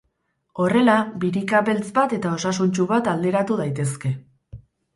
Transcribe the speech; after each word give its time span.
Horrela, 0.61 0.95
birika 1.25 1.61
beltz 1.67 1.83
bat 1.99 2.17
eta 2.19 2.33
osasuntsu 2.39 2.89
bat 2.95 3.13
alderatu 3.15 3.61
daitezke. 3.63 4.17